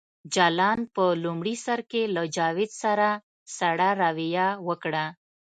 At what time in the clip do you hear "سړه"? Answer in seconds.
3.57-3.89